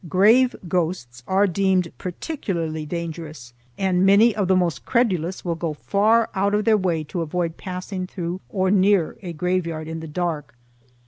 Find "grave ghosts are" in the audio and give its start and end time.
0.09-1.45